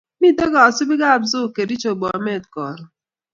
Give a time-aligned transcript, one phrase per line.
[0.21, 2.81] Miten kasubik ab zoo kericho Bomet karun